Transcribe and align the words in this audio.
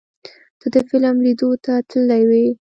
ته 0.59 0.67
د 0.73 0.75
فلم 0.89 1.15
لیدو 1.25 1.49
ته 1.63 1.73
تللی 1.89 2.23
وې؟ 2.29 2.45